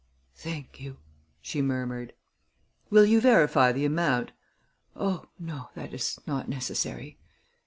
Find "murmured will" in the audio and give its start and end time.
1.61-3.05